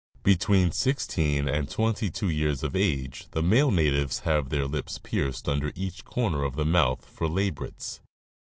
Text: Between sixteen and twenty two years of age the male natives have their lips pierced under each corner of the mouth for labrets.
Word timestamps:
Between 0.23 0.71
sixteen 0.71 1.47
and 1.47 1.69
twenty 1.69 2.09
two 2.09 2.27
years 2.29 2.63
of 2.63 2.75
age 2.75 3.27
the 3.33 3.43
male 3.43 3.69
natives 3.69 4.21
have 4.21 4.49
their 4.49 4.65
lips 4.65 4.97
pierced 4.97 5.47
under 5.47 5.71
each 5.75 6.05
corner 6.05 6.43
of 6.43 6.55
the 6.55 6.65
mouth 6.65 7.05
for 7.05 7.27
labrets. 7.27 7.99